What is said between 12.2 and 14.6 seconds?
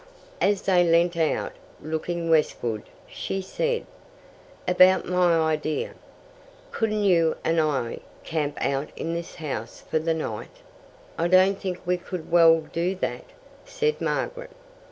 well do that," said Margaret.